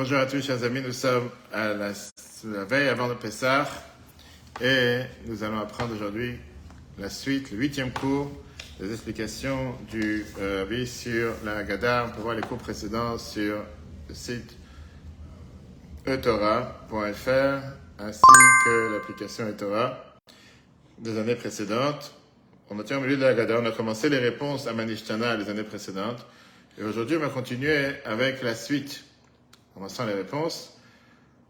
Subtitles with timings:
[0.00, 0.80] Bonjour à tous, chers amis.
[0.80, 1.90] Nous sommes à la,
[2.66, 3.68] veille avant le Pessah
[4.60, 6.36] et nous allons apprendre aujourd'hui
[7.00, 8.30] la suite, le huitième cours
[8.78, 12.06] des explications du euh, Rabbi sur la Haggadah.
[12.06, 13.56] On peut voir les cours précédents sur
[14.08, 14.56] le site
[16.06, 17.64] etora.fr
[17.98, 18.20] ainsi
[18.64, 19.98] que l'application etora
[20.98, 22.14] des années précédentes.
[22.70, 23.58] On était au milieu de la Haggadah.
[23.62, 26.24] On a commencé les réponses à Manishtana les années précédentes.
[26.78, 29.02] Et aujourd'hui, on va continuer avec la suite.
[29.78, 30.76] Commençons les réponses.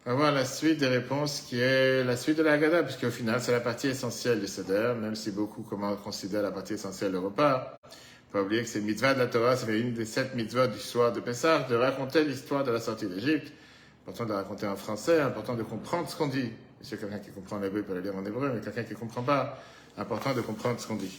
[0.05, 3.05] On va voir la suite des réponses qui est la suite de la Haggadah, puisque
[3.05, 7.13] au final, c'est la partie essentielle du Seder, même si beaucoup considèrent la partie essentielle
[7.13, 7.79] le repas.
[7.85, 10.79] Faut pas oublier que c'est mitzvah de la Torah, c'est une des sept mitzvahs du
[10.79, 13.51] soir de Pessah, de raconter l'histoire de la sortie d'Égypte.
[14.07, 16.53] Important de raconter en français, important de comprendre ce qu'on dit.
[16.83, 19.23] Si quelqu'un qui comprend l'hébreu peut le lire en hébreu, mais quelqu'un qui ne comprend
[19.23, 19.59] pas,
[19.97, 21.19] important de comprendre ce qu'on dit.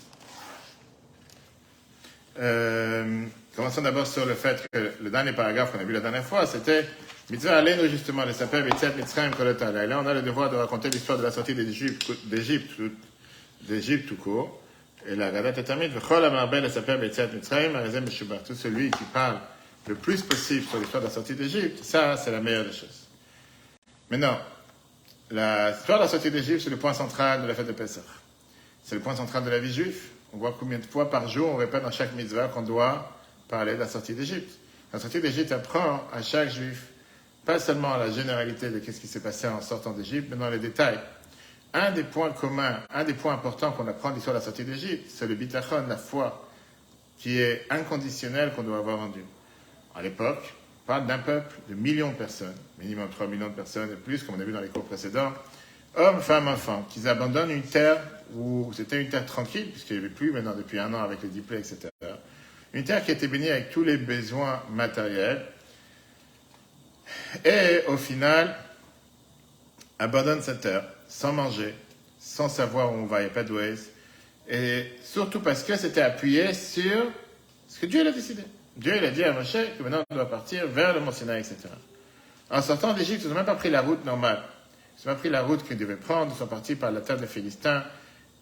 [2.37, 6.23] Euh, commençons d'abord sur le fait que le dernier paragraphe qu'on a vu la dernière
[6.23, 6.85] fois, c'était
[7.29, 9.83] Mitzvah Alenu, justement, les sapins Mitzvah Mitzrayim Kolotala.
[9.83, 14.15] Et là, on a le devoir de raconter l'histoire de la sortie d'Égypte, d'Égypte, tout
[14.15, 14.61] court.
[15.07, 15.89] Et la Gadat est terminée.
[15.89, 18.43] V'chol amarbel les sapins Mitzvah Mitzrayim, Arizem Meshubar.
[18.43, 19.39] Tout celui qui parle
[19.87, 23.07] le plus possible sur l'histoire de la sortie d'Égypte, ça, c'est la meilleure des choses.
[24.09, 24.39] Maintenant,
[25.29, 28.01] l'histoire de la sortie d'Égypte, c'est le point central de la fête de Pessah.
[28.83, 30.01] C'est le point central de la vie juive.
[30.33, 33.11] On voit combien de fois par jour on répète dans chaque mitzvah qu'on doit
[33.47, 34.59] parler de la sortie d'Égypte.
[34.93, 36.87] La sortie d'Égypte apprend à chaque juif,
[37.45, 40.59] pas seulement la généralité de ce qui s'est passé en sortant d'Égypte, mais dans les
[40.59, 40.99] détails.
[41.73, 45.09] Un des points communs, un des points importants qu'on apprend l'histoire de la sortie d'Égypte,
[45.09, 46.47] c'est le bitachon, la foi,
[47.17, 49.25] qui est inconditionnelle qu'on doit avoir en Dieu.
[49.95, 53.91] À l'époque, on parle d'un peuple de millions de personnes, minimum 3 millions de personnes
[53.91, 55.33] et plus, comme on a vu dans les cours précédents,
[55.95, 58.01] hommes, femmes, enfants, qu'ils abandonnent une terre
[58.35, 61.29] où c'était une terre tranquille, puisqu'il n'y avait plus maintenant depuis un an avec les
[61.29, 61.89] diplômes, etc.
[62.73, 65.45] Une terre qui était bénie avec tous les besoins matériels.
[67.43, 68.55] Et au final,
[69.97, 71.73] abandonne cette terre sans manger,
[72.19, 73.89] sans savoir où on va, il n'y a pas de Waze.
[74.47, 77.11] Et surtout parce que c'était appuyé sur
[77.67, 78.43] ce que Dieu a décidé.
[78.77, 81.39] Dieu il a dit à Moshe que maintenant on doit partir vers le Mont Sinaï,
[81.39, 81.57] etc.
[82.49, 84.41] En sortant d'Égypte, ils n'ont même pas pris la route normale.
[84.97, 86.31] Ils n'ont pas pris la route qu'ils devaient prendre.
[86.33, 87.83] Ils sont partis par la terre des Philistins.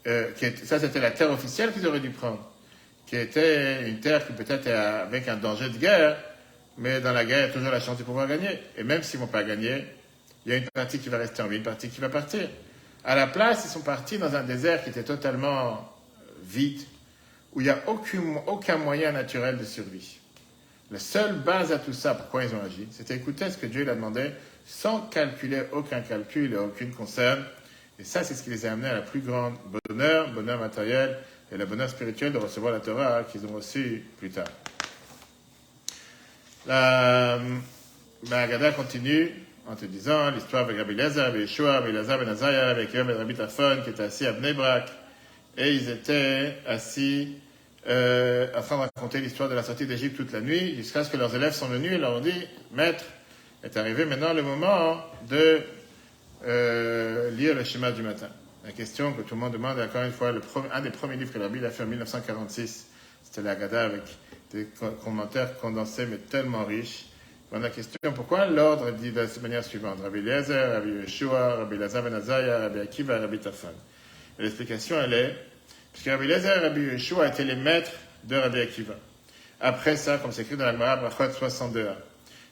[0.08, 0.32] Euh,
[0.64, 2.40] ça, c'était la terre officielle qu'ils auraient dû prendre.
[3.06, 6.18] Qui était une terre qui peut-être avec un danger de guerre,
[6.78, 8.60] mais dans la guerre, il y a toujours la chance de pouvoir gagner.
[8.78, 9.86] Et même s'ils ne vont pas gagner,
[10.46, 12.48] il y a une partie qui va rester en vie, une partie qui va partir.
[13.04, 15.94] À la place, ils sont partis dans un désert qui était totalement
[16.44, 16.82] vide,
[17.54, 20.20] où il n'y a aucun, moyen naturel de survie.
[20.92, 23.84] La seule base à tout ça, pourquoi ils ont agi, c'était écouter ce que Dieu
[23.84, 24.32] leur a demandé
[24.66, 27.44] sans calculer aucun calcul et aucune concerne.
[28.00, 29.56] Et ça, c'est ce qui les a amenés à la plus grande
[29.90, 31.18] bonheur, bonheur matériel
[31.52, 34.48] et la bonheur spirituelle de recevoir la Torah qu'ils ont reçue plus tard.
[36.68, 37.40] La
[38.30, 39.32] Magada continue
[39.68, 43.10] en te disant l'histoire avec Rabbi Lazar, Rabbi Yeshua, Rabbi Lazar Ben Azaya, avec Yom
[43.10, 44.90] et Rabbi Tafon qui étaient assis à Bnebrak.
[45.58, 47.36] Et ils étaient assis
[47.88, 51.18] euh, afin de raconter l'histoire de la sortie d'Égypte toute la nuit, jusqu'à ce que
[51.18, 53.06] leurs élèves sont venus et leur ont dit Maître,
[53.64, 55.62] est arrivé maintenant le moment de
[56.46, 58.30] euh, lire le schéma du matin.
[58.66, 61.16] La question que tout le monde demande, encore une fois, le premier, un des premiers
[61.16, 62.88] livres que la Bible a fait en 1946,
[63.24, 64.04] c'était la Gada avec
[64.52, 64.68] des
[65.04, 67.06] commentaires condensés mais tellement riches.
[67.52, 70.00] On a question pourquoi l'ordre dit de la manière suivante?
[70.02, 73.70] Rabbi Eliezer, Rabbi Yeshua, Rabbi Lazar Ben Rabbi Akiva, Rabbi Tafan.
[74.38, 75.36] L'explication, elle est
[75.94, 77.92] puisque Rabbi Eliezer et Rabbi Yeshua étaient les maîtres
[78.26, 78.96] de Rabbi Akiva.
[79.60, 81.88] Après ça, comme c'est écrit dans la Gemara, Brachot 62.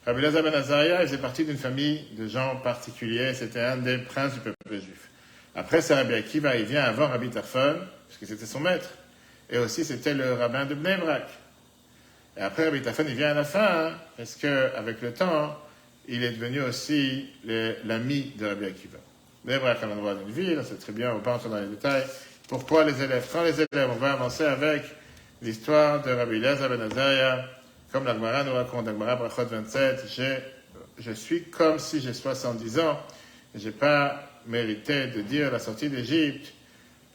[0.06, 3.98] Rabbi Lazar ben Azariah, il faisait partie d'une famille de gens particuliers, c'était un des
[3.98, 5.10] princes du peuple juif.
[5.56, 7.78] Après ça, Rabbi Akiva, il vient avant Rabbi Tafon,
[8.08, 8.90] puisque c'était son maître.
[9.50, 10.98] Et aussi, c'était le rabbin de Bnei.
[12.38, 15.58] Et après, Rabbi Tafon, il vient à la fin, hein, parce qu'avec le temps,
[16.08, 17.28] il est devenu aussi
[17.84, 19.00] l'ami de Rabbi Akiva.
[19.44, 21.60] Bnei Brak, à l'endroit d'une ville, c'est très bien, on ne va pas entrer dans
[21.60, 22.04] les détails.
[22.48, 23.28] Pourquoi les élèves?
[23.34, 24.84] Quand les élèves, on va avancer avec
[25.42, 26.90] l'histoire de Rabbi Lazar ben
[27.96, 30.04] comme l'Agmara nous raconte, l'Agmara Brachot 27,
[31.00, 33.00] je suis comme si j'ai 70 ans
[33.56, 36.52] et j'ai pas mérité de dire la sortie d'Égypte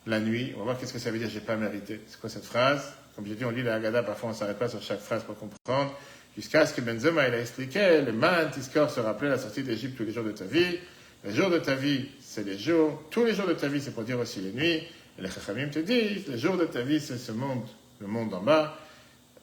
[0.06, 0.52] la nuit.
[0.54, 2.00] On va voir qu'est-ce que ça veut dire, j'ai pas mérité.
[2.06, 2.94] C'est quoi cette phrase?
[3.14, 5.36] Comme j'ai dit, on lit la Haggadah, parfois on s'arrête pas sur chaque phrase pour
[5.36, 5.94] comprendre.
[6.34, 9.98] Jusqu'à ce que Benzema il a expliqué, le man Tiskor se rappelait la sortie d'Égypte
[9.98, 10.78] tous les jours de ta vie.
[11.26, 13.02] Les jours de ta vie, c'est les jours.
[13.10, 14.82] Tous les jours de ta vie, c'est pour dire aussi les nuits.
[15.18, 17.66] Et les Chachamim te disent, les jours de ta vie, c'est ce monde,
[18.00, 18.78] le monde en bas,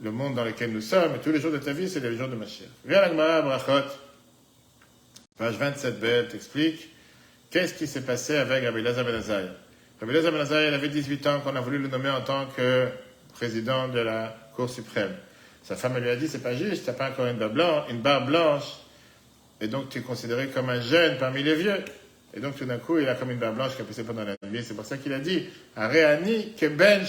[0.02, 2.28] le monde dans lequel nous sommes, tous les jours de ta vie, c'est les jours
[2.28, 2.68] de Mashiach.
[2.86, 3.88] Viens la Gemara, Brachot,
[5.38, 6.90] page 27b, elle t'explique
[7.50, 9.16] qu'est-ce qui s'est passé avec Rabbi Lazar Ben
[10.02, 12.88] Ben Azariah, il avait 18 ans quand on a voulu le nommer en tant que
[13.34, 15.16] président de la Cour suprême.
[15.64, 17.38] Sa femme lui a dit, c'est pas juste, t'as pas encore une
[18.02, 18.64] barbe blanche,
[19.60, 21.84] et donc tu es considéré comme un jeune parmi les vieux.
[22.34, 24.24] Et donc tout d'un coup, il a comme une barbe blanche qui a poussé pendant
[24.24, 24.64] la nuit.
[24.64, 25.46] C'est pour ça qu'il a dit
[25.76, 27.04] Areani que ben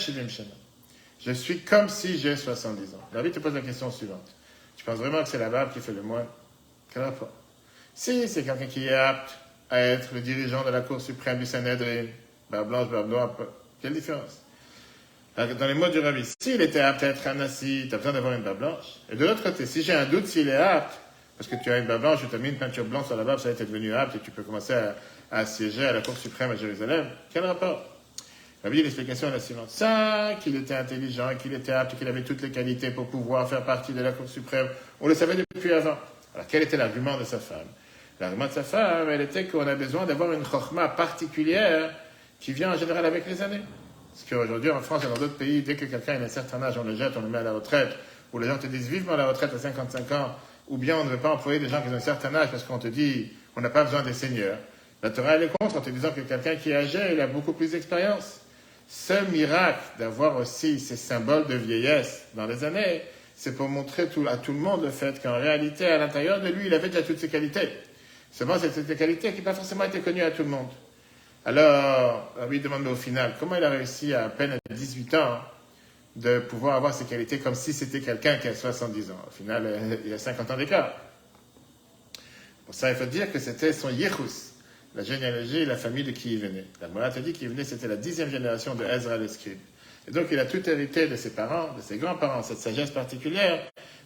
[1.21, 3.09] Je suis comme si j'ai 70 ans.
[3.13, 4.35] David te pose la question suivante.
[4.77, 6.27] Tu penses vraiment que c'est la barbe qui fait le moine
[6.93, 7.33] Quel rapport
[7.95, 9.37] Si c'est quelqu'un qui est apte
[9.71, 12.07] à être le dirigeant de la Cour suprême du Sanhedrin,
[12.51, 13.37] barbe blanche, barbe noire,
[13.83, 14.43] quelle différence?
[15.37, 18.13] Dans les mots du rabbi, s'il était apte à être un assis, tu as besoin
[18.13, 19.01] d'avoir une barbe blanche.
[19.11, 20.99] Et de l'autre côté, si j'ai un doute s'il est apte,
[21.37, 23.23] parce que tu as une barbe blanche, tu as mis une peinture blanche sur la
[23.23, 24.97] barbe, ça a été devenu apte et tu peux commencer à,
[25.31, 27.07] à siéger à la Cour suprême à Jérusalem.
[27.33, 27.98] Quel rapport?
[28.65, 29.71] Rabbi, l'explication est la suivante.
[29.71, 33.65] Ça, qu'il était intelligent, qu'il était apte, qu'il avait toutes les qualités pour pouvoir faire
[33.65, 34.69] partie de la Cour suprême,
[35.01, 35.97] on le savait depuis avant.
[36.35, 37.69] Alors, quel était l'argument de sa femme?
[38.19, 41.95] L'argument de sa femme, elle était qu'on a besoin d'avoir une chorma particulière
[42.41, 43.61] qui vient en général avec les années.
[44.11, 46.77] Parce qu'aujourd'hui, en France et dans d'autres pays, dès que quelqu'un a un certain âge,
[46.79, 47.97] on le jette, on le met à la retraite,
[48.33, 50.35] ou les gens te disent vivement la retraite à 55 ans,
[50.67, 52.65] ou bien on ne veut pas employer des gens qui ont un certain âge parce
[52.65, 54.59] qu'on te dit on n'a pas besoin des seigneurs.
[55.01, 57.29] La Torah, elle est contre en te disant que quelqu'un qui est âgé, il a
[57.29, 58.41] beaucoup plus d'expérience.
[58.89, 63.03] Ce miracle d'avoir aussi ces symboles de vieillesse dans les années,
[63.37, 66.67] c'est pour montrer à tout le monde le fait qu'en réalité, à l'intérieur de lui,
[66.67, 67.69] il avait déjà toutes ces qualités.
[68.33, 70.69] Seulement, c'est ces qualités qui n'ont pas forcément été connues à tout le monde.
[71.45, 75.41] Alors, lui demande au final, comment il a réussi à, peine à 18 ans
[76.17, 79.25] de pouvoir avoir ces qualités comme si c'était quelqu'un qui a 70 ans?
[79.27, 80.93] Au final, euh, il a 50 ans d'écart.
[82.67, 84.48] Pour ça, il faut dire que c'était son Yehus,
[84.99, 86.65] la généalogie et la famille de qui il venait.
[86.81, 89.59] La Morat a dit qu'il venait, c'était la dixième génération de Ezra l'escribe.
[90.09, 93.61] Et donc, il a tout hérité de ses parents, de ses grands-parents, cette sagesse particulière,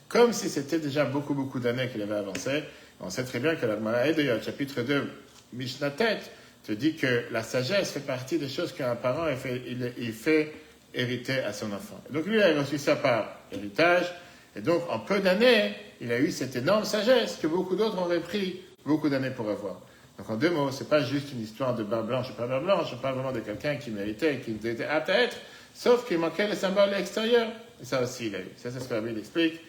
[0.08, 2.64] comme si c'était déjà beaucoup, beaucoup d'années qu'il avait avancé.
[3.00, 5.08] On sait très bien que la Gemara d'ailleurs, chapitre 2,
[5.54, 6.30] Mishnah Tête,
[6.62, 9.62] te dit que la sagesse fait partie des choses qu'un parent il fait,
[9.96, 10.52] il, fait
[10.92, 12.04] hériter à son enfant.
[12.10, 14.12] Et donc lui, il a reçu ça par héritage,
[14.54, 18.20] et donc en peu d'années, il a eu cette énorme sagesse que beaucoup d'autres auraient
[18.20, 19.80] pris beaucoup d'années pour avoir.
[20.18, 22.64] Donc en deux mots, c'est pas juste une histoire de barbe blanche ou pas barbe
[22.64, 25.36] blanche, je parle vraiment de quelqu'un qui méritait, qui était apte à être,
[25.74, 27.48] sauf qu'il manquait le symbole extérieur.
[27.80, 28.48] Et ça aussi, il a eu.
[28.56, 29.60] Ça, c'est ce que la Bible explique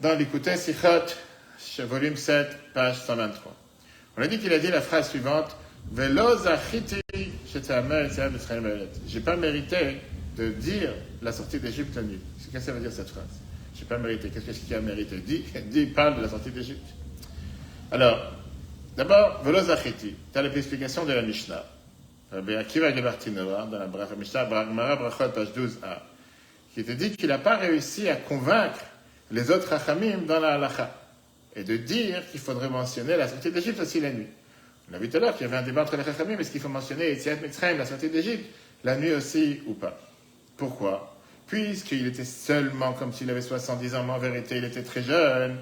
[0.00, 3.54] dans l'écouté Sichot, volume 7, page 123.
[4.18, 5.56] On a dit qu'il a dit la phrase suivante
[5.92, 7.00] Velo zachiti
[9.06, 9.98] j'ai pas mérité
[10.36, 10.90] de dire
[11.22, 12.20] la sortie d'Égypte la nuit.
[12.36, 13.24] Qu'est-ce que ça veut dire cette phrase?
[13.74, 14.30] J'ai pas mérité.
[14.30, 15.18] Qu'est-ce qu'il a mérité?
[15.18, 16.86] Dis, dis, parle de la sortie d'Égypte.
[17.90, 18.32] Alors,
[18.96, 20.14] d'abord, Velo zachiti.
[20.32, 21.64] Tu as l'explication de la Mishnah.
[22.32, 26.00] Rabbi Akiva Gebartinova, dans la Mishnah, Bragmara Brachot, page 12a,
[26.74, 28.80] qui te dit qu'il n'a pas réussi à convaincre
[29.30, 30.90] les autres Rachamim dans la halacha
[31.54, 34.26] et de dire qu'il faudrait mentionner la sortie d'Égypte aussi la nuit.
[34.90, 36.50] On a vu tout à l'heure qu'il y avait un débat entre les Chachamim, est-ce
[36.50, 38.44] qu'il faut mentionner Etziat Mitzrayim, la sortie d'Égypte,
[38.84, 39.98] la nuit aussi ou pas?
[40.56, 41.16] Pourquoi?
[41.46, 45.56] Puisqu'il était seulement comme s'il avait 70 ans, mais en vérité il était très jeune.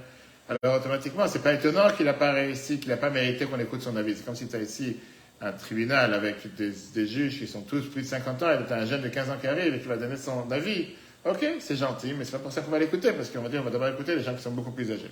[0.48, 3.82] Alors automatiquement, c'est pas étonnant qu'il n'a pas réussi, qu'il n'a pas mérité qu'on écoute
[3.82, 4.14] son avis.
[4.16, 4.96] C'est comme si tu as ici
[5.40, 8.76] un tribunal avec des, juges qui sont tous plus de 50 ans, et tu as
[8.76, 10.88] un jeune de 15 ans qui arrive et qui va donner son avis.
[11.24, 13.60] Ok, c'est gentil, mais c'est pas pour ça qu'on va l'écouter, parce qu'on va dire
[13.60, 15.10] on va d'abord écouter les gens qui sont beaucoup plus âgés.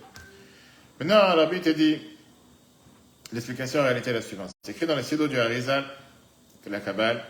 [1.01, 1.99] Maintenant, la Bible te dit,
[3.33, 4.51] L'explication en réalité est la suivante.
[4.63, 5.85] C'est écrit dans le Sido du Harizal,
[6.67, 7.25] de la Kabbale,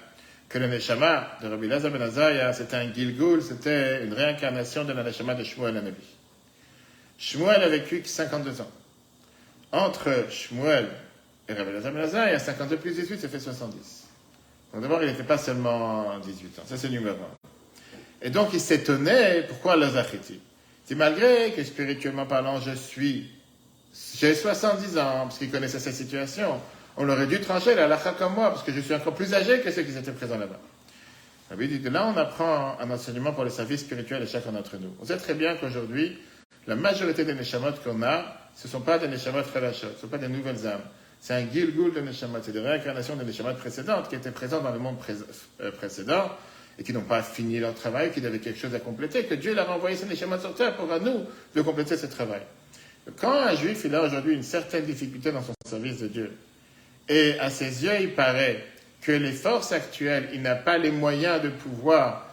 [0.48, 5.04] que le Neshama de Rabbi Lazar ben c'était un Gilgul, c'était une réincarnation de la
[5.04, 6.02] Neshama de Shmuel Anabi.
[7.22, 8.70] Shmuel a vécu 52 ans.
[9.70, 10.88] Entre Shmuel
[11.48, 13.76] et Rabbi Lazar ben Azaya, 52 plus 18, ça fait 70.
[14.72, 16.62] Donc d'abord, il n'était pas seulement 18 ans.
[16.66, 18.26] Ça, c'est le numéro 1.
[18.26, 20.04] Et donc, il s'étonnait pourquoi Lazar
[20.84, 23.30] C'est malgré que spirituellement parlant, je suis
[24.16, 26.60] j'ai 70 ans, parce qu'il connaissait sa situation.
[26.96, 29.60] On aurait dû trancher la lacha comme moi, parce que je suis encore plus âgé
[29.60, 30.58] que ceux qui étaient présents là-bas.
[31.50, 34.92] Rabbi dit là, on apprend un enseignement pour le service spirituel de chacun d'entre nous.
[35.00, 36.18] On sait très bien qu'aujourd'hui,
[36.66, 40.00] la majorité des neshamot qu'on a, ce ne sont pas des neshamot relachot, ce ne
[40.00, 40.82] sont pas des nouvelles âmes.
[41.20, 44.72] C'est un gilgul de neshamot, c'est des réincarnations des neshamot précédentes qui étaient présentes dans
[44.72, 44.96] le monde
[45.60, 46.30] euh, précédent
[46.78, 49.54] et qui n'ont pas fini leur travail, qui avaient quelque chose à compléter, que Dieu
[49.54, 52.42] leur a envoyé ces neshamot sur terre pour à nous de compléter ce travail.
[53.20, 56.32] Quand un juif il a aujourd'hui une certaine difficulté dans son service de Dieu,
[57.08, 58.64] et à ses yeux il paraît
[59.00, 62.32] que les forces actuelles, il n'a pas les moyens de pouvoir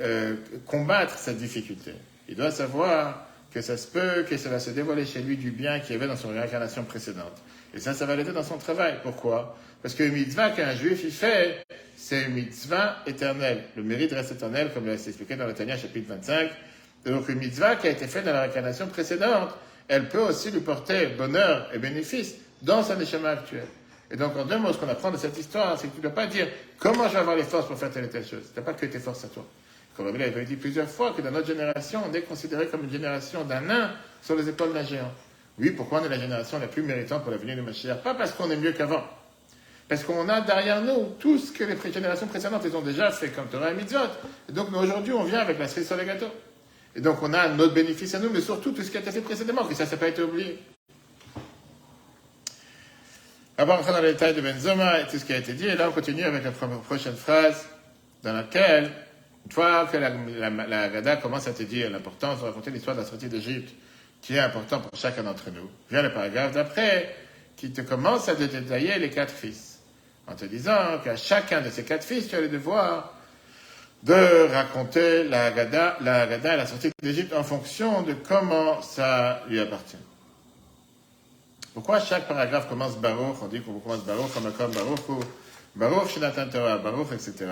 [0.00, 0.36] euh,
[0.66, 1.92] combattre cette difficulté,
[2.28, 5.50] il doit savoir que ça se peut que ça va se dévoiler chez lui du
[5.50, 7.42] bien qu'il y avait dans son réincarnation précédente.
[7.74, 8.98] Et ça, ça va l'aider dans son travail.
[9.02, 9.56] Pourquoi?
[9.82, 11.64] Parce que le mitzvah qu'un juif il fait,
[11.96, 13.64] c'est une mitzvah éternelle.
[13.76, 16.50] Le mérite reste éternel, comme l'a expliqué dans le Tanya chapitre 25.
[17.06, 19.50] Donc une mitzvah qui a été faite dans la réincarnation précédente,
[19.88, 23.66] elle peut aussi lui porter bonheur et bénéfice dans sa neshama actuelle.
[24.10, 26.02] Et donc, en deux mots, ce qu'on apprend de cette histoire, c'est que tu ne
[26.02, 28.50] dois pas dire comment je vais avoir les forces pour faire telle et telle chose.
[28.52, 29.46] Tu n'as pas que tes forces à toi.
[30.00, 32.90] Comme Rabbi avait dit plusieurs fois que dans notre génération, on est considéré comme une
[32.90, 33.92] génération d'un nain
[34.22, 35.12] sur les épaules d'un géant.
[35.58, 38.02] Oui, pourquoi on est la génération la plus méritante pour la venue de Mashiach?
[38.02, 39.04] Pas parce qu'on est mieux qu'avant.
[39.90, 43.48] Parce qu'on a derrière nous tout ce que les générations précédentes ont déjà fait comme
[43.48, 43.98] Torah et Mitzvot.
[44.48, 46.32] Et donc, aujourd'hui, on vient avec la cerise sur les gâteaux.
[46.96, 49.10] Et donc, on a notre bénéfice à nous, mais surtout tout ce qui a été
[49.10, 50.62] fait précédemment, que ça, ça n'a pas été oublié.
[53.58, 55.74] Avant on dans les détails de Benzoma et tout ce qui a été dit, et
[55.74, 57.68] là, on continue avec la prochaine phrase,
[58.22, 58.90] dans laquelle,
[59.46, 60.10] une fois que la,
[60.50, 63.74] la, Gada commence à te dire l'importance de raconter l'histoire de la sortie d'Égypte,
[64.20, 67.14] qui est important pour chacun d'entre nous, vient le paragraphe d'après,
[67.56, 69.80] qui te commence à te détailler les quatre fils
[70.26, 73.12] en te disant qu'à chacun de ces quatre fils, tu as le devoir
[74.02, 79.96] de raconter la Haggadah, la la sortie d'Égypte en fonction de comment ça lui appartient.
[81.74, 85.20] Pourquoi chaque paragraphe commence Baruch On dit qu'on commence Baruch, comme Baruch, ou
[85.76, 87.46] Baruch, Shinatan Torah, Baruch, etc.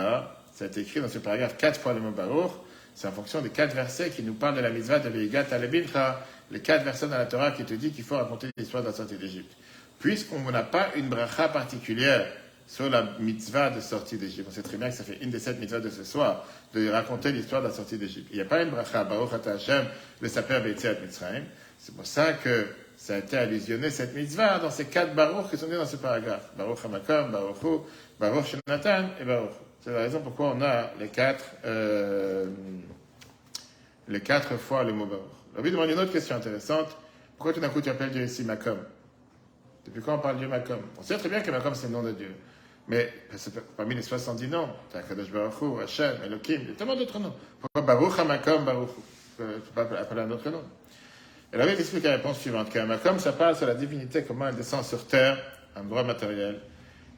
[0.64, 2.50] Été écrit dans ce paragraphe quatre fois le mot Baruch.
[2.94, 6.20] C'est en fonction des quatre versets qui nous parlent de la mitzvah de l'Igat Alebincha,
[6.50, 8.94] les quatre versets dans la Torah qui te dit qu'il faut raconter l'histoire de la
[8.94, 9.52] sortie d'Égypte.
[10.00, 12.26] Puisqu'on n'a pas une bracha particulière
[12.66, 14.48] sur la mitzvah de sortie d'Égypte.
[14.50, 16.90] On sait très bien que ça fait une des sept mitzvahs de ce soir, de
[16.90, 18.28] raconter l'histoire de la sortie d'Égypte.
[18.30, 19.86] Il n'y a pas une bracha, Baruch Hashem,
[20.20, 21.44] le Saper Beitziat Mitzrayim.
[21.78, 25.56] C'est pour ça que ça a été allusionné, cette mitzvah, dans ces quatre Baruch qui
[25.56, 26.50] sont dits dans ce paragraphe.
[26.58, 27.78] Baruch Hamakom, Baruch Hu,
[28.18, 29.52] Baruch Shenatan et Baruch.
[29.88, 32.44] C'est la raison pourquoi on a les quatre, euh,
[34.06, 35.64] les quatre fois le mot Baruch.
[35.64, 36.94] Lui demande une autre question intéressante.
[37.38, 38.76] Pourquoi tout d'un coup tu appelles Dieu ici Makom
[39.86, 41.94] Depuis quand on parle de Dieu Makom On sait très bien que Makom c'est le
[41.94, 42.34] nom de Dieu.
[42.86, 43.10] Mais
[43.78, 47.18] parmi les 70 noms, tu as Kadosh Baruch Hashem, Elohim, il y a tellement d'autres
[47.18, 47.32] noms.
[47.58, 48.90] Pourquoi Baruch Hamakom Baruch
[49.38, 50.64] Tu peux pas appeler un autre nom.
[51.50, 54.84] Et Bible explique la réponse suivante qu'Hamakom, ça parle sur la divinité, comment elle descend
[54.84, 55.38] sur terre,
[55.74, 56.60] un droit matériel.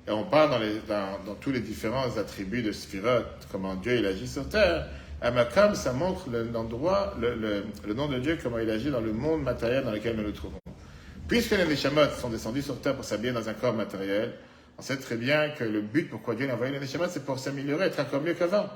[0.08, 0.50] Et on parle
[0.88, 4.86] dans, tous les différents attributs de Sphirot, comment Dieu il agit sur terre.
[5.22, 9.84] Hamakom, ça montre l'endroit, le, nom de Dieu, comment il agit dans le monde matériel
[9.84, 10.58] dans lequel nous nous trouvons.
[11.28, 14.32] Puisque les Neshamot sont descendus sur terre pour s'habiller dans un corps matériel,
[14.78, 17.38] on sait très bien que le but pourquoi Dieu a envoyé les Neshama, c'est pour
[17.38, 18.66] s'améliorer, être encore mieux qu'avant,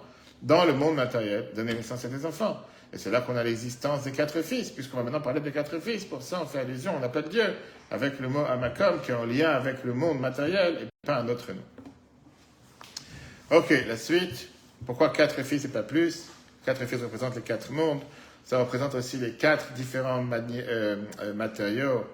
[0.42, 2.60] dans le monde matériel, donner naissance à des enfants.
[2.92, 5.80] Et c'est là qu'on a l'existence des quatre fils, puisqu'on va maintenant parler des quatre
[5.80, 6.04] fils.
[6.04, 7.54] Pour ça, on fait allusion, on appelle Dieu,
[7.90, 11.28] avec le mot Amakom, qui est en lien avec le monde matériel et pas un
[11.28, 11.62] autre nom.
[13.50, 14.48] Ok, la suite.
[14.86, 16.28] Pourquoi quatre fils et pas plus?
[16.64, 18.00] Quatre fils représentent les quatre mondes.
[18.44, 22.04] Ça représente aussi les quatre différents euh, euh, matériaux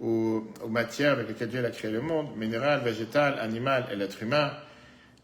[0.00, 4.52] aux, matières avec lesquelles Dieu a créé le monde, minéral, végétal, animal et l'être humain,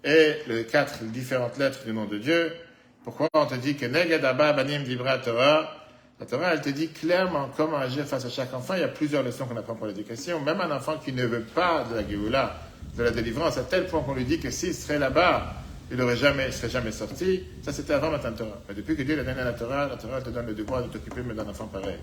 [0.04, 2.52] et les quatre différentes lettres du nom de Dieu.
[3.06, 5.70] Pourquoi on te dit que Negadaba Banim Dibra Torah
[6.18, 8.74] La Torah, elle te dit clairement comment agir face à chaque enfant.
[8.74, 10.40] Il y a plusieurs leçons qu'on apprend pour l'éducation.
[10.40, 12.56] Même un enfant qui ne veut pas de la Géoula,
[12.98, 15.54] de la délivrance, à tel point qu'on lui dit que s'il serait là-bas,
[15.88, 17.44] il ne jamais, serait jamais sorti.
[17.62, 18.58] Ça, c'était avant Matan Torah.
[18.68, 20.82] Mais depuis que Dieu l'a donné à la Torah, la Torah te donne le devoir
[20.82, 21.98] de t'occuper d'un enfant pareil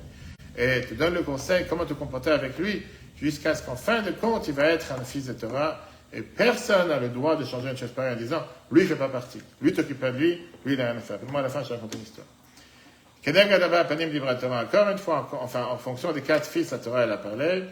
[0.58, 2.82] et te donne le conseil comment te comporter avec lui,
[3.20, 5.82] jusqu'à ce qu'en fin de compte, il va être un fils de Torah,
[6.14, 8.90] et personne n'a le droit de changer une chose pareille en disant, lui, il ne
[8.90, 9.42] fait pas partie.
[9.62, 11.18] Lui, t'occupe pas de lui, lui, il n'a rien à faire.
[11.30, 12.28] Moi, à la fin, je vais raconter une histoire.
[13.26, 17.64] Encore une fois, enfin, en fonction des quatre fils, la Torah, elle a parlé.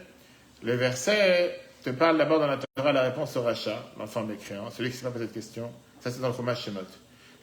[0.63, 4.89] Le verset te parle d'abord dans la Torah la réponse au rachat, l'enfant mécréant, celui
[4.89, 5.71] qui ne s'est pas posé de question.
[5.99, 6.79] Ça, c'est dans le Chumash Shemot.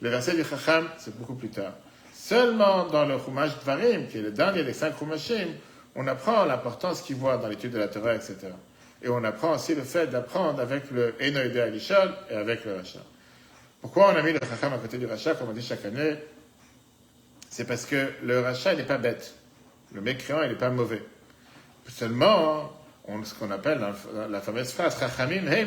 [0.00, 1.75] Le verset du Chacham, c'est beaucoup plus tard.
[2.12, 5.49] Seulement dans le Chumash Dvarim, qui est le dernier des cinq Chumashim,
[5.95, 8.37] on apprend l'importance qu'il voit dans l'étude de la Torah, etc.
[9.02, 13.00] Et on apprend aussi le fait d'apprendre avec le Enoïde Alishol et avec le Racha.
[13.81, 16.17] Pourquoi on a mis le Chacham à côté du Racha, comme on dit chaque année?
[17.49, 19.35] C'est parce que le Racha, il n'est pas bête.
[19.95, 21.02] Le mécréant, il n'est pas mauvais.
[21.88, 22.73] Seulement,
[23.07, 23.81] on, ce qu'on appelle
[24.28, 25.67] la, fameuse phrase, Chachamim, hey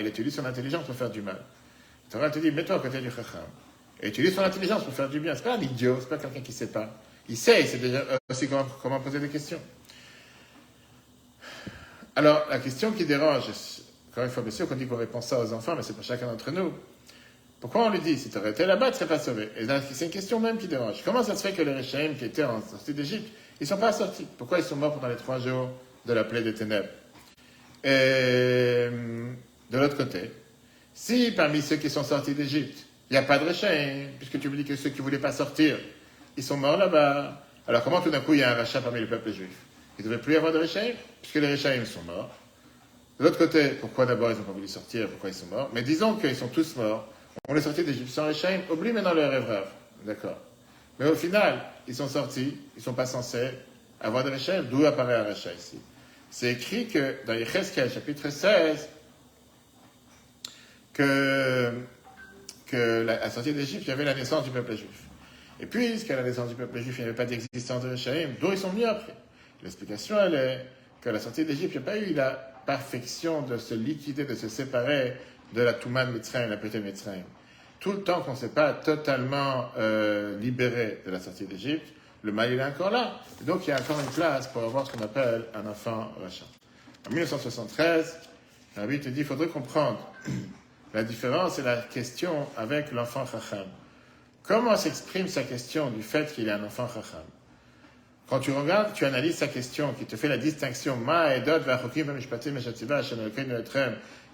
[0.00, 1.40] il utilise son intelligence pour faire du mal.
[2.10, 3.42] Torah te dit, mets-toi à côté du Chacham
[4.00, 5.34] et utilise son intelligence pour faire du bien.
[5.34, 6.90] C'est pas un idiot, c'est pas quelqu'un qui sait pas.
[7.28, 9.60] Il sait, il sait déjà aussi comment, poser des questions.
[12.16, 13.44] Alors, la question qui dérange,
[14.10, 16.02] encore une fois, bien sûr qu'on dit qu'on répond ça aux enfants, mais c'est pour
[16.02, 16.72] chacun d'entre nous.
[17.60, 19.50] Pourquoi on lui dit, si tu aurais été là-bas, tu serais pas sauvé?
[19.58, 21.02] Et c'est une question même qui dérange.
[21.04, 23.28] Comment ça se fait que les Réchaïm qui étaient en sortie d'Égypte,
[23.60, 24.26] ils ne sont pas sortis?
[24.38, 25.70] Pourquoi ils sont morts pendant les trois jours
[26.06, 26.88] de la plaie des ténèbres?
[27.84, 28.88] Et
[29.70, 30.30] de l'autre côté,
[30.94, 33.68] si parmi ceux qui sont sortis d'Égypte, il n'y a pas de rachat,
[34.18, 35.78] puisque tu me dis que ceux qui ne voulaient pas sortir,
[36.36, 37.42] ils sont morts là-bas.
[37.68, 39.50] Alors comment tout d'un coup il y a un rachat parmi le peuple juif?
[39.98, 42.34] Il ne devait plus avoir de rachat, puisque les rachats sont morts.
[43.18, 45.70] De l'autre côté, pourquoi d'abord ils n'ont pas voulu sortir, pourquoi ils sont morts?
[45.72, 47.08] Mais disons qu'ils sont tous morts,
[47.48, 49.64] on les sortit d'Égypte sans rachat, oublie maintenant leur rêve
[50.04, 50.38] D'accord.
[50.98, 53.50] Mais au final, ils sont sortis, ils ne sont pas censés
[54.00, 55.78] avoir de rachat, d'où apparaît un rachat ici?
[56.30, 58.88] C'est écrit que dans Yecheskel, chapitre 16,
[60.92, 61.72] que
[62.66, 65.04] que la, sortie d'Égypte, il y avait la naissance du peuple juif.
[65.60, 68.50] Et puisqu'à la naissance du peuple juif, il n'y avait pas d'existence de Rechaim, d'où
[68.50, 69.14] ils sont venus après?
[69.62, 70.66] L'explication, elle est
[71.02, 72.30] qu'à la sortie d'Égypte, il n'y a pas eu la
[72.66, 75.16] perfection de se liquider, de se séparer
[75.52, 77.24] de la Touma de la petite Mitzrayim.
[77.78, 82.32] Tout le temps qu'on ne s'est pas totalement euh, libéré de la sortie d'Égypte, le
[82.32, 83.20] mal est encore là.
[83.42, 86.46] Donc il y a encore une place pour avoir ce qu'on appelle un enfant rachat.
[87.06, 88.18] En 1973,
[88.76, 90.00] Rabbi te dit il faudrait comprendre
[90.94, 93.66] la différence et la question avec l'enfant Chacham.
[94.42, 97.22] Comment s'exprime sa question du fait qu'il est un enfant Chacham
[98.28, 101.60] Quand tu regardes, tu analyses sa question qui te fait la distinction Ma edot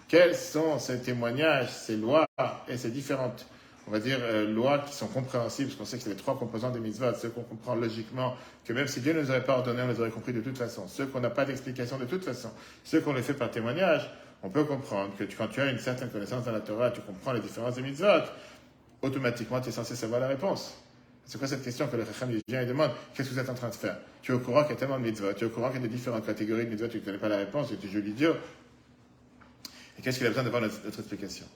[0.09, 2.27] quels sont ces témoignages, ces lois
[2.69, 3.47] et ces différentes
[3.89, 6.39] on va dire, euh, lois qui sont compréhensibles, parce qu'on sait que c'est les trois
[6.39, 9.55] composants des mitzvahs, ceux qu'on comprend logiquement, que même si Dieu ne nous aurait pas
[9.55, 12.25] ordonné, on les aurait compris de toute façon, ceux qu'on n'a pas d'explication de toute
[12.25, 12.51] façon,
[12.85, 14.09] ceux qu'on les fait par témoignage,
[14.43, 17.33] on peut comprendre que quand tu as une certaine connaissance dans la Torah, tu comprends
[17.33, 18.23] les différences des mitzvot,
[19.03, 20.82] automatiquement tu es censé savoir la réponse.
[21.27, 22.91] C'est quoi cette question que le Chacham vient et demande?
[23.15, 23.97] Qu'est-ce que vous êtes en train de faire?
[24.23, 25.81] Tu es au courant qu'il y a tellement de mitzvot, tu es au courant qu'il
[25.81, 27.91] y a des différentes catégories de mitzvot, tu ne connais pas la réponse, tu es
[27.91, 28.35] joli idiot.
[29.99, 31.47] Et qu'est-ce qu'il a besoin d'avoir notre, explication?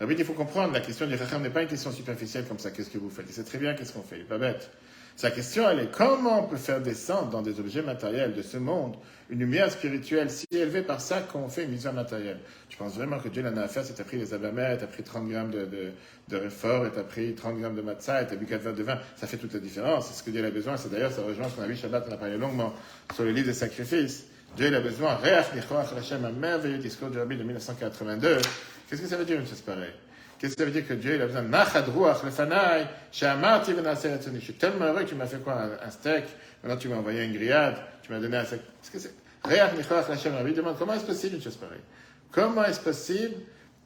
[0.00, 2.90] Il faut comprendre, la question du Chacham n'est pas une question superficielle comme ça, qu'est-ce
[2.90, 3.26] que vous faites?
[3.28, 4.70] Il sait très bien qu'est-ce qu'on fait, il n'est pas bête.
[5.16, 8.58] Sa question, elle est comment on peut faire descendre dans des objets matériels de ce
[8.58, 8.96] monde
[9.30, 12.36] une lumière spirituelle si élevée par ça qu'on fait une vision matérielle?
[12.68, 14.76] Tu penses vraiment que Dieu en a à faire si tu as pris les abamets,
[14.76, 15.92] tu as pris 30 grammes de, de,
[16.28, 18.60] de réfort, et tu as pris 30 grammes de matzah, et tu as bu 4
[18.60, 18.98] verres de vin?
[19.16, 20.08] Ça fait toute la différence.
[20.08, 20.76] C'est ce que Dieu a besoin.
[20.76, 22.74] C'est d'ailleurs, ça rejoint ce qu'on a vu Shabbat, on a parlé longuement
[23.14, 24.26] sur le livre des sacrifices.
[24.54, 25.46] Dieu a besoin, Réach
[26.12, 28.36] un merveilleux discours du Rabbi de 1982.
[28.90, 29.94] Qu'est-ce que ça veut dire une chose pareille?
[30.38, 31.48] Qu'est-ce que ça veut dire que Dieu il a besoin de
[33.12, 36.24] Je suis tellement heureux que tu m'as fait quoi un, steak,
[36.62, 38.60] maintenant tu m'as envoyé une grillade, tu m'as donné un steak.
[38.82, 39.14] Qu'est-ce que c'est
[40.28, 41.80] Rabbi demande comment est-ce possible une chose pareille
[42.32, 43.34] Comment est-ce possible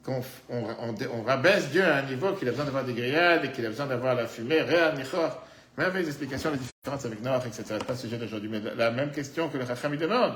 [0.03, 0.63] qu'on on,
[1.13, 3.69] on, rabaisse Dieu à un niveau qu'il a besoin d'avoir des grillades et qu'il a
[3.69, 4.61] besoin d'avoir la fumée?
[4.61, 5.33] Réach Nichoach
[5.77, 7.63] Merveilleuse explication, les différences avec Noach, etc.
[7.67, 10.33] C'est pas le sujet d'aujourd'hui, mais la même question que le Chacham demande.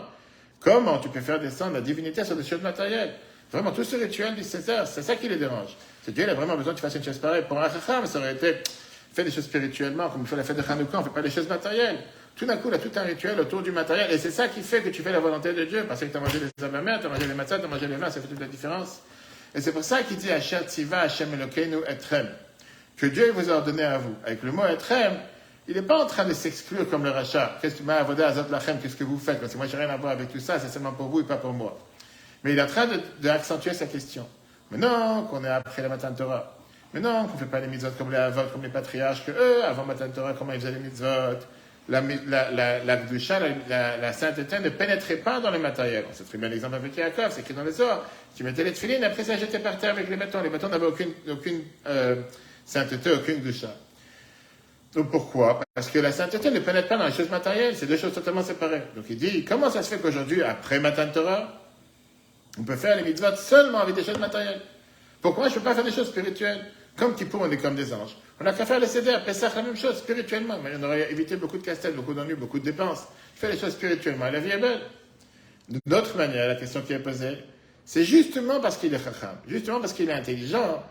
[0.62, 3.14] Comment tu peux faire descendre la divinité sur des choses matérielles
[3.52, 5.76] Vraiment, tout ce rituel du César, c'est ça qui les dérange.
[6.04, 7.44] C'est Dieu, il a vraiment besoin que tu fasses une chose pareille.
[7.48, 8.58] Pour un chacham, ça aurait été
[9.14, 11.22] fait des choses spirituellement, comme on fait la fête de Hanouka, on ne fait pas
[11.22, 12.00] des choses matérielles.
[12.36, 14.62] Tout d'un coup, il a tout un rituel autour du matériel, et c'est ça qui
[14.62, 17.00] fait que tu fais la volonté de Dieu, parce que tu as mangé les abamères,
[17.00, 19.00] tu as mangé les matzahs, tu as mangé les vins, ça fait toute la différence.
[19.54, 22.28] Et c'est pour ça qu'il dit Asher Tziva Hashem Elokeinu Etrem,
[22.98, 24.16] que Dieu vous a ordonné à vous.
[24.26, 25.14] Avec le mot Etrem,
[25.70, 27.58] il n'est pas en train de s'exclure comme le rachat.
[27.62, 29.40] Qu'est-ce que qu'est-ce que vous faites?
[29.40, 31.24] Parce que moi, j'ai rien à voir avec tout ça, c'est seulement pour vous et
[31.24, 31.80] pas pour moi.
[32.46, 32.88] Mais il est en train
[33.22, 34.28] d'accentuer sa question.
[34.70, 36.56] Maintenant qu'on est après la Matan Torah,
[36.94, 40.10] maintenant qu'on ne fait pas les mitzvot comme les avot, patriarches, que eux, avant Matan
[40.10, 41.40] Torah, comment ils faisaient les mitzvot,
[41.90, 46.06] la, la, la, la, la, sainteté ne pénétrait pas dans le matériel.
[46.08, 48.06] On sait très bien l'exemple avec Yaakov, c'est écrit dans les ors.
[48.36, 50.44] Tu mettais les tefilines, après ça jetait par terre avec les bâtons.
[50.44, 52.22] Les bâtons n'avaient aucune, aucune euh,
[52.64, 53.74] sainteté, aucune doucha.
[54.94, 55.62] Donc pourquoi?
[55.74, 58.44] Parce que la sainteté ne pénètre pas dans les choses matérielles, c'est deux choses totalement
[58.44, 58.84] séparées.
[58.96, 61.65] Donc il dit, comment ça se fait qu'aujourd'hui, après Matan Torah,
[62.60, 64.62] on peut faire les mitzvot seulement avec des choses matérielles.
[65.22, 66.66] Pourquoi je ne peux pas faire des choses spirituelles?
[66.96, 68.16] Comme Kippour, on est comme des anges.
[68.40, 70.58] On n'a qu'à faire les CDR, ça la même chose, spirituellement.
[70.64, 73.08] Mais on aurait évité beaucoup de casse beaucoup d'ennuis, beaucoup de dépenses.
[73.36, 74.80] Fais les choses spirituellement la vie est belle.
[75.86, 77.38] D'autre manière, la question qui est posée,
[77.86, 80.84] c'est justement parce qu'il est chacham, justement parce qu'il est intelligent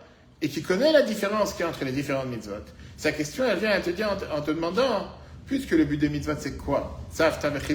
[0.43, 2.55] et qu'il connaît la différence qu'il y a entre les différentes mitzvot.
[2.97, 5.09] Sa question, elle vient te dire en te, demandant,
[5.47, 7.01] puisque le but des mitzvot, c'est quoi?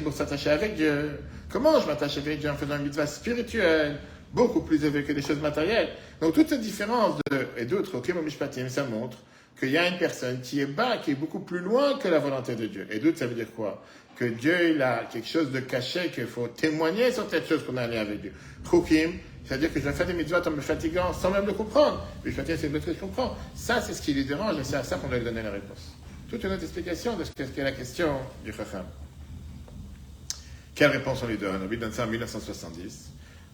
[0.03, 1.19] Pour s'attacher avec Dieu.
[1.49, 3.97] Comment je m'attache avec Dieu en faisant une mitzvah spirituelle,
[4.33, 5.89] beaucoup plus élevée que des choses matérielles?
[6.21, 9.17] Donc toute cette différence de, et d'autres, ok, Mishpatim, ça montre
[9.59, 12.19] qu'il y a une personne qui est bas, qui est beaucoup plus loin que la
[12.19, 12.87] volonté de Dieu.
[12.91, 13.83] Et d'autres, ça veut dire quoi?
[14.15, 17.77] Que Dieu, il a quelque chose de caché, qu'il faut témoigner sur cette chose qu'on
[17.77, 18.33] a lien avec Dieu.
[18.69, 19.13] Chukim,
[19.45, 22.05] c'est-à-dire que je vais faire des mitzvahs en me fatiguant sans même le comprendre.
[22.23, 23.35] Je c'est une que je comprends.
[23.55, 25.51] Ça, c'est ce qui les dérange et c'est à ça qu'on doit lui donner la
[25.51, 25.95] réponse.
[26.29, 28.85] Toute une autre explication de ce qu'est la question du Chacham.
[30.75, 31.63] Quelle réponse on lui donne?
[31.63, 33.09] On lui donne ça en 1970.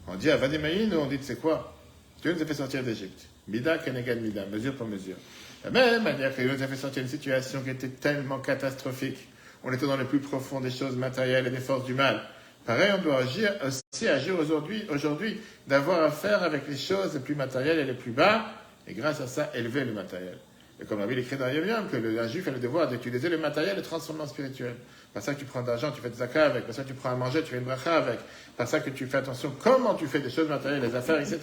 [0.07, 1.73] On dit à Vadimaïn, on dit, c'est quoi?
[2.21, 3.27] Dieu nous a fait sortir d'Égypte.
[3.47, 5.15] Mida kenegan mida, mesure pour mesure.
[5.63, 9.27] La même manière que Dieu nous a fait sortir d'une situation qui était tellement catastrophique.
[9.63, 12.21] On était dans le plus profond des choses matérielles et des forces du mal.
[12.65, 17.19] Pareil, on doit agir, aussi agir aujourd'hui, aujourd'hui, d'avoir à faire avec les choses les
[17.21, 18.47] plus matérielles et les plus bas,
[18.87, 20.37] et grâce à ça, élever le matériel.
[20.81, 23.37] Et comme la Bible écrit dans Yom que le, juif a le devoir d'utiliser le
[23.37, 24.75] matériel et transformer en spirituel.
[25.13, 26.65] Par ça que tu prends de l'argent, tu fais des zakat avec.
[26.65, 28.19] Par ça que tu prends à manger, tu fais une bracha avec.
[28.57, 31.39] Par ça que tu fais attention comment tu fais des choses matérielles, les affaires, etc.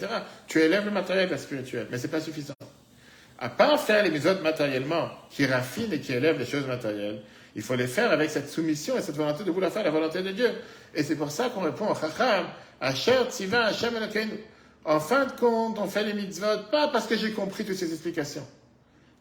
[0.47, 1.87] Tu élèves le matériel et la spirituel.
[1.89, 2.53] Mais c'est pas suffisant.
[3.39, 7.21] À part faire les méthodes matériellement, qui raffinent et qui élèvent les choses matérielles,
[7.55, 10.21] il faut les faire avec cette soumission et cette volonté de vouloir faire la volonté
[10.21, 10.49] de Dieu.
[10.93, 12.45] Et c'est pour ça qu'on répond au Chacham,
[12.79, 13.93] Asher Tziva Hashem
[14.85, 17.91] En fin de compte, on fait les mitzvot pas parce que j'ai compris toutes ces
[17.91, 18.45] explications.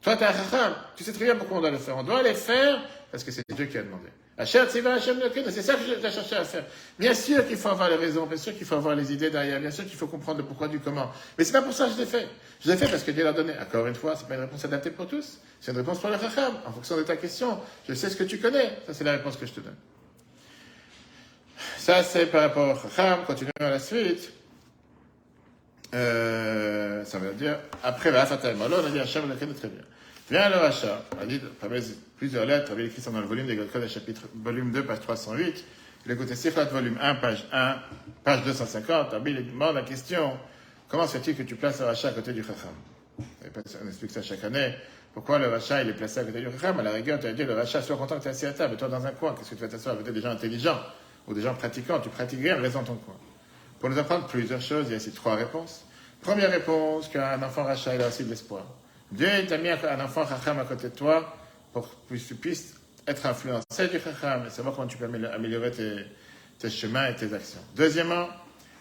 [0.03, 0.77] Toi, tu es un.
[0.97, 1.97] Tu sais très bien pourquoi on doit le faire.
[1.97, 4.09] On doit les faire parce que c'est Dieu qui a demandé.
[4.45, 6.65] C'est ça que j'ai cherché à faire.
[6.99, 9.61] Bien sûr qu'il faut avoir les raisons, bien sûr qu'il faut avoir les idées derrière,
[9.61, 11.11] bien sûr qu'il faut comprendre le pourquoi du comment.
[11.37, 12.27] Mais c'est pas pour ça que je l'ai fait.
[12.65, 13.53] Je l'ai fait parce que Dieu l'a donné.
[13.61, 15.38] Encore une fois, c'est pas une réponse adaptée pour tous.
[15.61, 16.55] C'est une réponse pour le Chacham.
[16.67, 18.79] En fonction de ta question, je sais ce que tu connais.
[18.87, 19.77] Ça, c'est la réponse que je te donne.
[21.77, 23.21] Ça, c'est par rapport au Chacham.
[23.27, 24.33] Continuons à la suite.
[25.95, 26.32] Euh,
[27.12, 29.83] ça veut dire, après, là, on a dit Hachem le très bien.
[30.31, 31.03] Viens le rachat.
[31.18, 31.42] On a dit,
[32.16, 35.62] plusieurs lettres, il écrit ça dans le volume des Godcodes, chapitre, volume 2, page 308.
[36.07, 37.77] Il écouté Sifrat, volume 1, page 1,
[38.25, 39.14] page 250.
[39.27, 40.38] il demande la question,
[40.88, 42.72] comment se fait-il que tu places le rachat à côté du Chacham?
[43.85, 44.75] On explique ça chaque année.
[45.12, 46.81] Pourquoi le rachat, il est placé à côté du Chacham?
[46.81, 48.55] À la rigueur, tu as dit, le rachat, sois content que tu es assis à
[48.55, 50.81] table, toi dans un coin, qu'est-ce que tu vas t'asseoir avec des gens intelligents
[51.27, 52.01] ou des gens pratiquants?
[52.01, 53.16] Tu pratiques rien, reste dans ton coin.
[53.81, 55.85] Pour nous apprendre plusieurs choses, il y a ici trois réponses.
[56.22, 58.64] Première réponse, qu'un enfant rachat, il a aussi de l'espoir.
[59.11, 61.37] Dieu t'a mis un enfant racham à côté de toi
[61.72, 62.74] pour que tu puisses
[63.08, 67.61] être influencé du racham et savoir comment tu peux améliorer tes, chemins et tes actions.
[67.74, 68.28] Deuxièmement,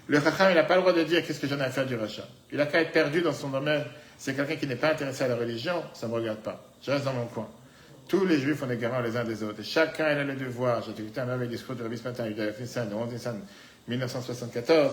[0.07, 1.87] le racham, il n'a pas le droit de dire qu'est-ce que j'en ai à faire
[1.87, 2.27] du rachat.
[2.51, 3.85] Il n'a qu'à être perdu dans son domaine.
[4.19, 6.63] C'est quelqu'un qui n'est pas intéressé à la religion, ça ne me regarde pas.
[6.83, 7.49] Je reste dans mon coin.
[8.07, 9.61] Tous les juifs, ont des garants les uns des autres.
[9.61, 10.83] Et chacun, il a le devoir.
[10.83, 13.29] J'ai écouté un merveilleux discours de Rabbi ce matin, il a 11
[13.87, 14.91] 1974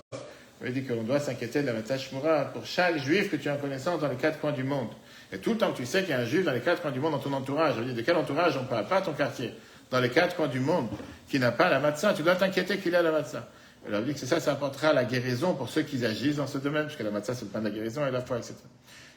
[0.61, 3.53] veut dit que l'on doit s'inquiéter de la matache pour chaque juif que tu as
[3.53, 4.89] en connaissance dans les quatre coins du monde.
[5.31, 6.81] Et tout le temps que tu sais qu'il y a un juif dans les quatre
[6.81, 8.87] coins du monde dans ton entourage, je veux dire, de quel entourage on parle?
[8.87, 9.53] Pas ton quartier.
[9.91, 10.87] Dans les quatre coins du monde,
[11.29, 13.47] qui n'a pas la matzah, tu dois t'inquiéter qu'il a la matzah.
[13.87, 16.35] Et là, on dit que c'est ça, ça apportera la guérison pour ceux qui agissent
[16.35, 18.37] dans ce domaine, puisque la matzah, c'est le pain de la guérison et la foi,
[18.37, 18.55] etc.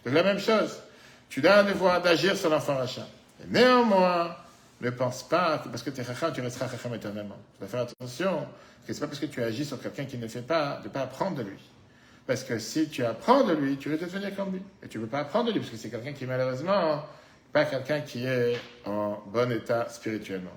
[0.04, 0.80] Donc la même chose,
[1.28, 3.06] tu as un devoir d'agir sur l'enfant rachat.
[3.48, 4.36] Néanmoins,
[4.80, 7.38] ne pense pas, que parce que tu es chacham, tu resteras chacham éternellement.
[7.54, 8.46] Tu dois faire attention
[8.86, 10.88] que ce n'est pas parce que tu agis sur quelqu'un qui ne fait pas, de
[10.88, 11.58] ne pas apprendre de lui.
[12.26, 14.62] Parce que si tu apprends de lui, tu veux devenir comme lui.
[14.82, 17.04] Et tu ne veux pas apprendre de lui, parce que c'est quelqu'un qui, malheureusement,
[17.52, 20.56] pas quelqu'un qui est en bon état spirituellement.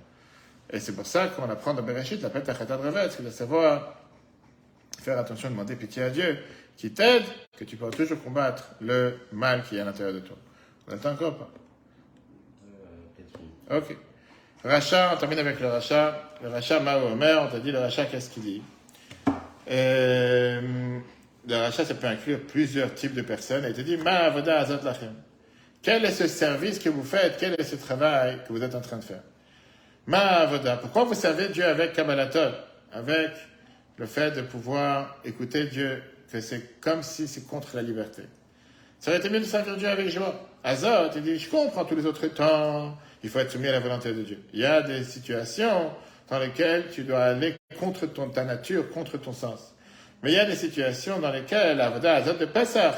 [0.70, 3.96] Et c'est pour ça qu'on apprend dans Bereshit, la pète à de c'est de savoir
[5.00, 6.40] faire attention, demander pitié à Dieu,
[6.78, 7.24] qui t'aide,
[7.58, 10.38] que tu peux toujours combattre le mal qui est à l'intérieur de toi.
[10.88, 11.50] On attend encore pas?
[13.72, 13.98] Euh, Ok.
[14.66, 16.20] Rachat, on termine avec le rachat.
[16.42, 18.62] Le rachat, Mao Omer, on t'a dit le rachat, qu'est-ce qu'il dit?
[19.70, 21.00] Euh,
[21.48, 23.64] le rachat, ça peut inclure plusieurs types de personnes.
[23.66, 25.14] Et il te dit, Ma azot lachem.
[25.84, 27.38] Quel est ce service que vous faites?
[27.40, 29.22] Quel est ce travail que vous êtes en train de faire?
[30.08, 30.78] Ma avoda.
[30.78, 32.54] Pourquoi vous servez Dieu avec Kabbalatol
[32.92, 33.34] Avec
[33.98, 36.02] le fait de pouvoir écouter Dieu,
[36.32, 38.24] que c'est comme si c'est contre la liberté.
[39.00, 40.50] Ça aurait été mieux de servir Dieu avec joie.
[40.64, 43.80] Azot, il dit, je comprends tous les autres temps, il faut être soumis à la
[43.80, 44.40] volonté de Dieu.
[44.54, 45.90] Il y a des situations
[46.30, 49.74] dans lesquelles tu dois aller contre ton, ta nature, contre ton sens.
[50.22, 52.94] Mais il y a des situations dans lesquelles Voda Azot de Pessah.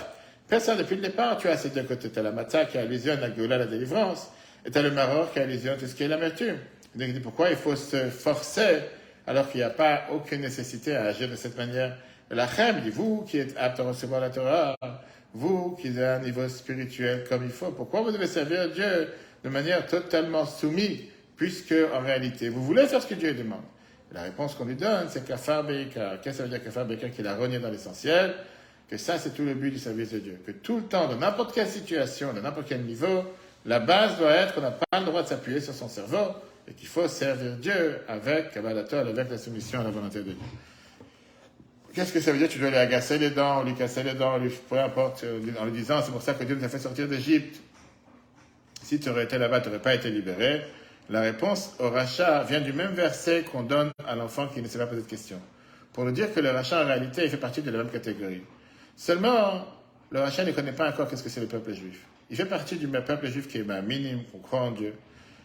[0.49, 2.09] Pessah, depuis le départ, tu as ces deux côtés.
[2.09, 4.29] Tu as la Matzah qui allusionne la Géoula, la délivrance,
[4.65, 6.57] et tu as le Maroc qui allusionne tout ce qui est l'amertume.
[6.93, 8.79] Donc, dit pourquoi il faut se forcer
[9.27, 11.95] alors qu'il n'y a pas aucune nécessité à agir de cette manière?
[12.29, 14.75] La Chem dit, vous qui êtes apte à recevoir la Torah,
[15.33, 19.07] vous qui avez un niveau spirituel comme il faut, pourquoi vous devez servir Dieu
[19.43, 20.99] de manière totalement soumise,
[21.35, 23.63] puisque en réalité, vous voulez faire ce que Dieu demande
[24.11, 25.65] la réponse qu'on lui donne, c'est Kafar.
[25.67, 28.35] Qu'est-ce que ça veut dire Kafar Qu'il a renié dans l'essentiel,
[28.89, 30.39] que ça c'est tout le but du service de Dieu.
[30.45, 33.23] Que tout le temps, dans n'importe quelle situation, de n'importe quel niveau,
[33.65, 36.35] la base doit être qu'on n'a pas le droit de s'appuyer sur son cerveau
[36.69, 40.37] et qu'il faut servir Dieu avec Kabbalator, avec la soumission à la volonté de Dieu.
[41.93, 42.47] Qu'est-ce que ça veut dire?
[42.47, 45.25] Tu dois lui agacer les dents, lui casser les dents, lui, peu importe,
[45.59, 47.59] en lui disant c'est pour ça que Dieu nous a fait sortir d'Égypte.
[48.87, 50.61] Si tu aurais été là-bas, tu n'aurais pas été libéré.
[51.09, 54.77] La réponse au rachat vient du même verset qu'on donne à l'enfant qui ne sait
[54.77, 55.41] pas poser de questions.
[55.91, 58.43] Pour nous dire que le rachat, en réalité, il fait partie de la même catégorie.
[58.95, 59.65] Seulement,
[60.09, 61.99] le rachat ne connaît pas encore qu'est-ce que c'est le peuple juif.
[62.29, 64.93] Il fait partie du peuple juif qui est ben, minime, qu'on croit en Dieu.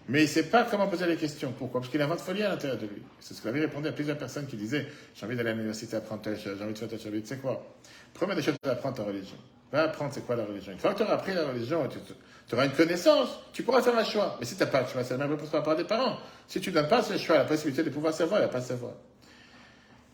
[0.08, 1.52] Mais il ne sait pas comment poser les questions.
[1.58, 1.80] Pourquoi?
[1.80, 3.02] Parce qu'il invente folie à l'intérieur de lui.
[3.18, 5.96] C'est ce qu'il avait répondu à plusieurs personnes qui disaient J'ai envie d'aller à l'université
[5.96, 7.10] apprendre telle chose, j'ai envie de faire telle chose.
[7.12, 7.74] Tu sais quoi?
[8.14, 9.36] Première des choses, c'est d'apprendre ta religion.
[9.72, 10.72] Va apprendre c'est quoi la religion.
[10.72, 11.98] Une fois que tu auras appris la religion, tu,
[12.46, 14.36] tu auras une connaissance, tu pourras faire un choix.
[14.38, 16.18] Mais si tu n'as pas le choix, c'est la même réponse par des parents.
[16.46, 18.52] Si tu ne donnes pas ce choix, la possibilité de pouvoir savoir, il n'y a
[18.52, 18.92] pas de savoir.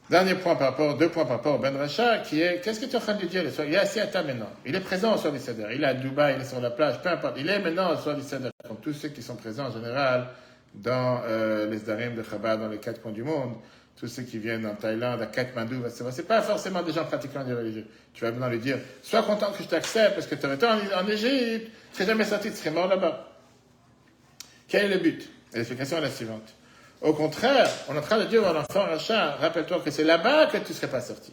[0.08, 2.86] Dernier point par rapport, deux points par rapport au Ben Racha, qui est, qu'est-ce que
[2.86, 3.42] tu es en train de dire?
[3.42, 4.48] Le soir Il est assis à ta maintenant.
[4.64, 5.66] Il est présent au soir du Seder.
[5.74, 7.36] Il est à Dubaï, il est sur la plage, peu importe.
[7.38, 8.48] Il est maintenant au soir du Seder.
[8.66, 10.28] Comme tous ceux qui sont présents en général
[10.74, 13.54] dans euh, les Darim de Chabad, dans les quatre coins du monde
[13.98, 17.52] tous ceux qui viennent en Thaïlande, à Kathmandu, c'est pas forcément des gens pratiquants des
[17.52, 17.86] religieux.
[18.14, 20.66] Tu vas maintenant lui dire, sois content que je t'accepte parce que tu aurais été
[20.66, 23.28] en, Égypte, tu serais jamais sorti, tu serais mort là-bas.
[24.68, 25.28] Quel est le but?
[25.52, 26.54] L'explication est la suivante.
[27.00, 30.46] Au contraire, on est en train de dire à l'enfant Rachat, rappelle-toi que c'est là-bas
[30.46, 31.32] que tu ne serais pas sorti.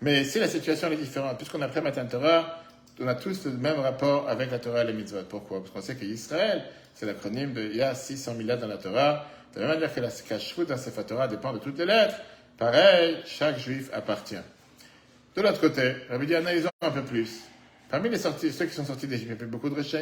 [0.00, 2.62] Mais si la situation est différente, puisqu'on a pris Matin Torah,
[2.98, 5.22] on a tous le même rapport avec la Torah et les mitzvot.
[5.28, 5.60] Pourquoi?
[5.60, 8.78] Parce qu'on sait qu'Israël, c'est l'acronyme de il y a 600 000 lettres dans la
[8.78, 9.26] Torah.
[9.54, 12.16] De la même manière que la kashrut dans Sefer Torah dépend de toutes les lettres,
[12.56, 14.36] pareil, chaque juif appartient.
[15.34, 17.40] De l'autre côté, Rabbi dit analysons un peu plus.
[17.88, 19.98] Parmi les sorties, ceux qui sont sortis d'Égypte, il y avait beaucoup de rachats,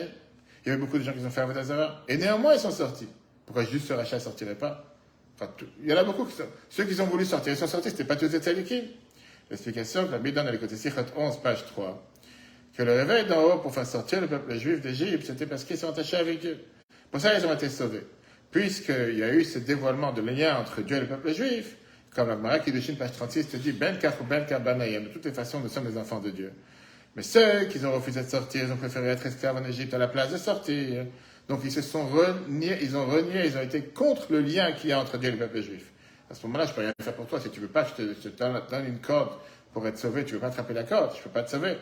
[0.65, 3.09] il y avait beaucoup de gens qui ont fait Avodazara, et néanmoins ils sont sortis.
[3.47, 4.85] Pourquoi juste ce rachat ne sortirait pas?
[5.81, 6.49] Il y en a beaucoup qui sont.
[6.69, 8.85] Ceux qui ont voulu sortir, ils sont sortis, c'était pas tous les tzadikim.
[9.51, 12.03] L'explication que Rabbi donne côtés Sichat 11, page 3,
[12.77, 15.79] que le réveil d'en haut pour faire sortir le peuple juif d'Égypte, c'était parce qu'ils
[15.79, 16.59] sont attachés avec Dieu.
[17.11, 18.05] Pour ça, ils ont été sauvés.
[18.59, 21.77] Puisqu'il y a eu ce dévoilement de lien entre Dieu et le peuple juif,
[22.13, 25.33] comme la qui de page 36 te dit, Ben ou Ben Banayem, de toutes les
[25.33, 26.51] façons, nous sommes les enfants de Dieu.
[27.15, 29.99] Mais ceux qui ont refusé de sortir, ils ont préféré être esclaves en Égypte à
[29.99, 31.07] la place de sortir.
[31.49, 34.91] Donc ils se sont reniés, ils ont renié, ils ont été contre le lien qu'il
[34.91, 35.93] y a entre Dieu et le peuple juif.
[36.29, 37.39] À ce moment-là, je peux rien faire pour toi.
[37.39, 39.39] Si tu veux pas, je te, donne une corde
[39.73, 40.25] pour être sauvé.
[40.25, 41.77] Tu veux pas attraper la corde, je peux pas te sauver.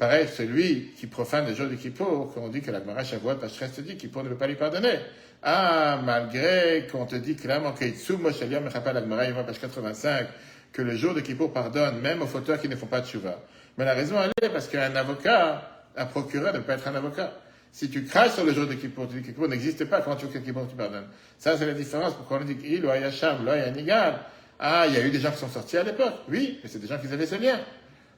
[0.00, 3.34] Pareil, celui qui profane le jour du Kippour, quand on dit que la Gemara Shavuot,
[3.34, 4.98] Pachresse te dit Kippour ne veut pas lui pardonner.
[5.42, 7.84] Ah, malgré qu'on te dit clairement que
[8.14, 8.40] Moshe
[8.72, 10.26] rappelle la Gemara, page 85,
[10.72, 13.42] que le jour de Kippour pardonne même aux fauteurs qui ne font pas de chouva.
[13.76, 16.94] Mais la raison, elle est parce qu'un avocat, un procureur ne peut pas être un
[16.94, 17.34] avocat.
[17.70, 20.16] Si tu craches sur le jour de Kippour, tu dis que Kippour n'existe pas, quand
[20.16, 22.14] tu veux que Kippour tu pardonnes Ça, c'est la différence.
[22.14, 24.14] Pourquoi on dit qu'il ou là, Nigal.
[24.58, 26.14] Ah, il y a eu des gens qui sont sortis à l'époque.
[26.30, 27.60] Oui, mais c'est des gens qui avaient ce lien.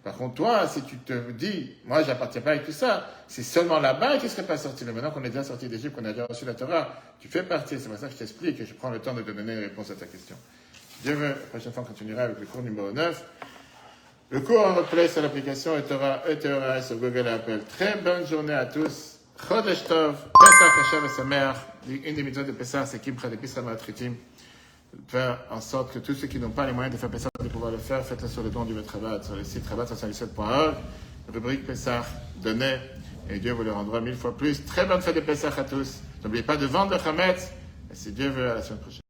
[0.03, 3.79] Par contre, toi, si tu te dis, moi, j'appartiens pas avec tout ça, c'est seulement
[3.79, 4.85] là-bas qui ne serait pas sorti.
[4.85, 6.89] Mais maintenant qu'on est déjà sorti d'Égypte, qu'on a déjà reçu la Torah,
[7.21, 7.79] tu fais partie.
[7.79, 9.61] C'est pour ça que je t'explique et je prends le temps de te donner une
[9.61, 10.37] réponse à ta question.
[11.05, 13.25] Dieu veut, la prochaine fois, on continuera avec le cours numéro 9.
[14.31, 17.61] Le cours en replay sur l'application Etora, Etora sur Google et Apple.
[17.69, 19.19] Très bonne journée à tous.
[19.49, 22.09] Chodesh Tov, Pesach Hashem et.
[22.09, 24.15] Une des méthodes de Pesach, c'est Kim Chadepis Ramatritim.
[25.09, 27.32] Faire en sorte que tous ceux qui n'ont pas les moyens de faire Pesach
[27.63, 30.75] pouvoir le faire, faites-le sur le don du Betrabat, sur le site rabat77.org.
[31.33, 32.07] Rubrique Pesach,
[32.43, 32.79] donnez,
[33.31, 34.67] et Dieu vous le rendra mille fois plus.
[34.67, 36.01] Très bonne fête de Pesach à tous.
[36.25, 37.53] N'oubliez pas de vendre le Hametz,
[37.89, 39.02] et si Dieu veut, à la semaine prochaine.